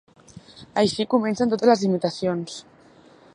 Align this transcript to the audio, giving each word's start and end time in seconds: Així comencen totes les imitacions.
Així 0.83 1.05
comencen 1.11 1.51
totes 1.53 1.71
les 1.73 1.85
imitacions. 1.89 2.57